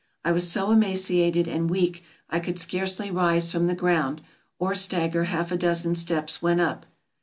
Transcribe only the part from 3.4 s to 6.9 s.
from the ground, or stagger half a dozen steps when up.